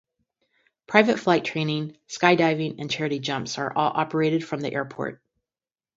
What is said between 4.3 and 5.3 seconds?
from the airport.